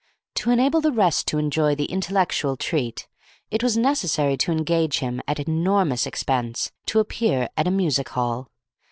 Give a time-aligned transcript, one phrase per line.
[0.33, 3.07] To enable the rest to enjoy the intellectual treat,
[3.51, 8.49] it was necessary to engage him, at enormous expense, to appear at a music hall.